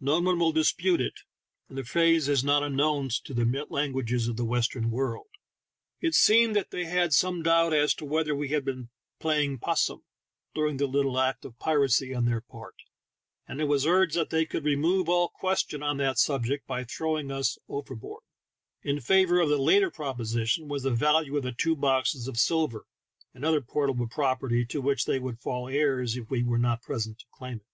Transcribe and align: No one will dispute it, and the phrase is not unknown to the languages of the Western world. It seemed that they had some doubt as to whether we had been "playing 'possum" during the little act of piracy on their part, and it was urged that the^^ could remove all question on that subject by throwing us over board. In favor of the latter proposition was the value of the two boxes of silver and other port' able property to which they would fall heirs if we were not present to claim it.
No 0.00 0.20
one 0.20 0.38
will 0.38 0.52
dispute 0.52 1.00
it, 1.00 1.20
and 1.70 1.78
the 1.78 1.84
phrase 1.84 2.28
is 2.28 2.44
not 2.44 2.62
unknown 2.62 3.08
to 3.24 3.32
the 3.32 3.64
languages 3.70 4.28
of 4.28 4.36
the 4.36 4.44
Western 4.44 4.90
world. 4.90 5.30
It 5.98 6.14
seemed 6.14 6.54
that 6.54 6.72
they 6.72 6.84
had 6.84 7.14
some 7.14 7.42
doubt 7.42 7.72
as 7.72 7.94
to 7.94 8.04
whether 8.04 8.36
we 8.36 8.48
had 8.48 8.66
been 8.66 8.90
"playing 9.18 9.60
'possum" 9.60 10.02
during 10.54 10.76
the 10.76 10.86
little 10.86 11.18
act 11.18 11.46
of 11.46 11.58
piracy 11.58 12.12
on 12.14 12.26
their 12.26 12.42
part, 12.42 12.74
and 13.48 13.62
it 13.62 13.64
was 13.64 13.86
urged 13.86 14.14
that 14.16 14.28
the^^ 14.28 14.46
could 14.46 14.66
remove 14.66 15.08
all 15.08 15.30
question 15.30 15.82
on 15.82 15.96
that 15.96 16.18
subject 16.18 16.66
by 16.66 16.84
throwing 16.84 17.30
us 17.30 17.56
over 17.66 17.94
board. 17.94 18.24
In 18.82 19.00
favor 19.00 19.40
of 19.40 19.48
the 19.48 19.56
latter 19.56 19.90
proposition 19.90 20.68
was 20.68 20.82
the 20.82 20.90
value 20.90 21.34
of 21.38 21.44
the 21.44 21.52
two 21.56 21.74
boxes 21.76 22.28
of 22.28 22.38
silver 22.38 22.84
and 23.32 23.42
other 23.42 23.62
port' 23.62 23.88
able 23.88 24.06
property 24.06 24.66
to 24.66 24.82
which 24.82 25.06
they 25.06 25.18
would 25.18 25.40
fall 25.40 25.66
heirs 25.66 26.14
if 26.14 26.28
we 26.28 26.42
were 26.42 26.58
not 26.58 26.82
present 26.82 27.20
to 27.20 27.26
claim 27.32 27.56
it. 27.56 27.66